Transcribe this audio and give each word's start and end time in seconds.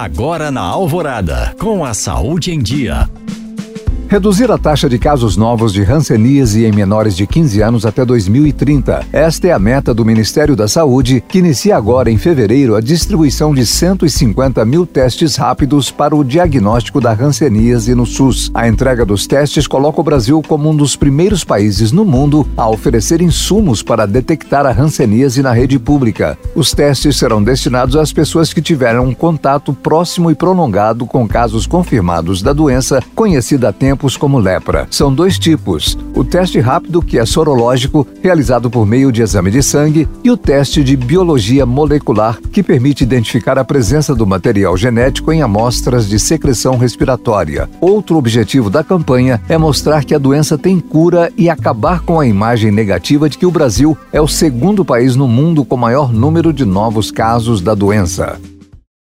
Agora 0.00 0.48
na 0.52 0.60
Alvorada, 0.60 1.56
com 1.58 1.84
a 1.84 1.92
saúde 1.92 2.52
em 2.52 2.60
dia. 2.60 3.10
Reduzir 4.10 4.50
a 4.50 4.56
taxa 4.56 4.88
de 4.88 4.98
casos 4.98 5.36
novos 5.36 5.70
de 5.70 5.82
hanseníase 5.82 6.64
em 6.64 6.72
menores 6.72 7.14
de 7.14 7.26
15 7.26 7.60
anos 7.60 7.84
até 7.84 8.06
2030. 8.06 9.04
Esta 9.12 9.48
é 9.48 9.52
a 9.52 9.58
meta 9.58 9.92
do 9.92 10.02
Ministério 10.02 10.56
da 10.56 10.66
Saúde, 10.66 11.22
que 11.28 11.40
inicia 11.40 11.76
agora 11.76 12.10
em 12.10 12.16
fevereiro 12.16 12.74
a 12.74 12.80
distribuição 12.80 13.52
de 13.52 13.66
150 13.66 14.64
mil 14.64 14.86
testes 14.86 15.36
rápidos 15.36 15.90
para 15.90 16.16
o 16.16 16.24
diagnóstico 16.24 17.02
da 17.02 17.12
hanseníase 17.12 17.94
no 17.94 18.06
SUS. 18.06 18.50
A 18.54 18.66
entrega 18.66 19.04
dos 19.04 19.26
testes 19.26 19.66
coloca 19.66 20.00
o 20.00 20.04
Brasil 20.04 20.40
como 20.40 20.70
um 20.70 20.74
dos 20.74 20.96
primeiros 20.96 21.44
países 21.44 21.92
no 21.92 22.06
mundo 22.06 22.48
a 22.56 22.66
oferecer 22.66 23.20
insumos 23.20 23.82
para 23.82 24.06
detectar 24.06 24.64
a 24.64 24.72
hanseníase 24.72 25.42
na 25.42 25.52
rede 25.52 25.78
pública. 25.78 26.38
Os 26.54 26.72
testes 26.72 27.18
serão 27.18 27.42
destinados 27.42 27.94
às 27.94 28.10
pessoas 28.10 28.54
que 28.54 28.62
tiveram 28.62 29.04
um 29.04 29.14
contato 29.14 29.74
próximo 29.74 30.30
e 30.30 30.34
prolongado 30.34 31.04
com 31.04 31.28
casos 31.28 31.66
confirmados 31.66 32.40
da 32.40 32.54
doença, 32.54 33.02
conhecida 33.14 33.68
há 33.68 33.72
tempo 33.72 33.97
como 34.16 34.38
lepra. 34.38 34.86
São 34.90 35.12
dois 35.12 35.38
tipos: 35.38 35.98
o 36.14 36.24
teste 36.24 36.60
rápido, 36.60 37.02
que 37.02 37.18
é 37.18 37.26
sorológico, 37.26 38.06
realizado 38.22 38.70
por 38.70 38.86
meio 38.86 39.10
de 39.10 39.22
exame 39.22 39.50
de 39.50 39.62
sangue, 39.62 40.08
e 40.22 40.30
o 40.30 40.36
teste 40.36 40.82
de 40.84 40.96
biologia 40.96 41.66
molecular, 41.66 42.38
que 42.52 42.62
permite 42.62 43.04
identificar 43.04 43.58
a 43.58 43.64
presença 43.64 44.14
do 44.14 44.26
material 44.26 44.76
genético 44.76 45.32
em 45.32 45.42
amostras 45.42 46.08
de 46.08 46.18
secreção 46.18 46.76
respiratória. 46.76 47.68
Outro 47.80 48.16
objetivo 48.16 48.70
da 48.70 48.84
campanha 48.84 49.40
é 49.48 49.58
mostrar 49.58 50.04
que 50.04 50.14
a 50.14 50.18
doença 50.18 50.56
tem 50.56 50.78
cura 50.80 51.32
e 51.36 51.50
acabar 51.50 52.00
com 52.00 52.20
a 52.20 52.26
imagem 52.26 52.70
negativa 52.70 53.28
de 53.28 53.38
que 53.38 53.46
o 53.46 53.50
Brasil 53.50 53.96
é 54.12 54.20
o 54.20 54.28
segundo 54.28 54.84
país 54.84 55.16
no 55.16 55.26
mundo 55.26 55.64
com 55.64 55.76
maior 55.76 56.12
número 56.12 56.52
de 56.52 56.64
novos 56.64 57.10
casos 57.10 57.60
da 57.60 57.74
doença. 57.74 58.38